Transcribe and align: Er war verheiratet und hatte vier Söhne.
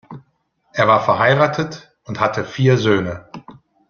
Er 0.73 0.87
war 0.87 1.03
verheiratet 1.05 1.95
und 2.05 2.19
hatte 2.19 2.43
vier 2.43 2.79
Söhne. 2.79 3.29